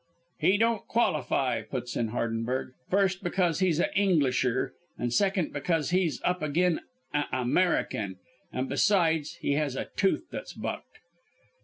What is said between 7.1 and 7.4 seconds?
a